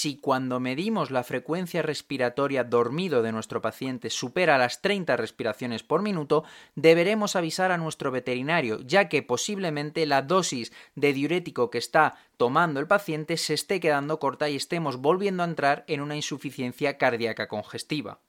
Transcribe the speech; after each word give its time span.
si 0.00 0.16
cuando 0.16 0.60
medimos 0.60 1.10
la 1.10 1.22
frecuencia 1.22 1.82
respiratoria 1.82 2.64
dormido 2.64 3.20
de 3.20 3.32
nuestro 3.32 3.60
paciente 3.60 4.08
supera 4.08 4.56
las 4.56 4.80
30 4.80 5.14
respiraciones 5.18 5.82
por 5.82 6.00
minuto, 6.00 6.42
deberemos 6.74 7.36
avisar 7.36 7.70
a 7.70 7.76
nuestro 7.76 8.10
veterinario, 8.10 8.80
ya 8.80 9.10
que 9.10 9.22
posiblemente 9.22 10.06
la 10.06 10.22
dosis 10.22 10.72
de 10.94 11.12
diurético 11.12 11.68
que 11.68 11.76
está 11.76 12.14
tomando 12.38 12.80
el 12.80 12.86
paciente 12.86 13.36
se 13.36 13.52
esté 13.52 13.78
quedando 13.78 14.18
corta 14.18 14.48
y 14.48 14.56
estemos 14.56 14.96
volviendo 14.96 15.42
a 15.42 15.46
entrar 15.46 15.84
en 15.86 16.00
una 16.00 16.16
insuficiencia 16.16 16.96
cardíaca 16.96 17.46
congestiva. 17.46 18.20